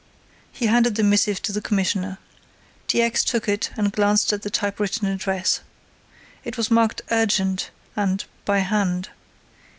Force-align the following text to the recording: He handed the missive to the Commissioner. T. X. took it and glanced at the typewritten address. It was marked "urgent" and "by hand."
He 0.51 0.65
handed 0.65 0.95
the 0.95 1.03
missive 1.03 1.43
to 1.43 1.51
the 1.51 1.61
Commissioner. 1.61 2.17
T. 2.87 3.03
X. 3.03 3.23
took 3.23 3.47
it 3.47 3.69
and 3.77 3.93
glanced 3.93 4.33
at 4.33 4.41
the 4.41 4.49
typewritten 4.49 5.07
address. 5.07 5.59
It 6.43 6.57
was 6.57 6.71
marked 6.71 7.03
"urgent" 7.11 7.69
and 7.95 8.25
"by 8.43 8.61
hand." 8.61 9.09